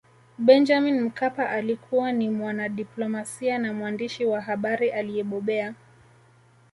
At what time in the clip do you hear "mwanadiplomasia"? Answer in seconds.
2.29-3.57